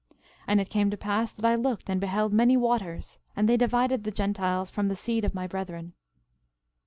13:10 0.15 0.17
And 0.47 0.61
it 0.61 0.69
came 0.71 0.89
to 0.89 0.97
pass 0.97 1.31
that 1.31 1.45
I 1.45 1.53
looked 1.53 1.87
and 1.87 2.01
beheld 2.01 2.33
many 2.33 2.57
waters; 2.57 3.19
and 3.35 3.47
they 3.47 3.55
divided 3.55 4.03
the 4.03 4.09
Gentiles 4.09 4.71
from 4.71 4.87
the 4.87 4.95
seed 4.95 5.23
of 5.23 5.35
my 5.35 5.45
brethren. 5.45 5.93